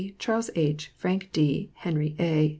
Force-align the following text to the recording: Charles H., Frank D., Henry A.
Charles 0.17 0.49
H., 0.55 0.91
Frank 0.97 1.29
D., 1.31 1.69
Henry 1.75 2.15
A. 2.17 2.49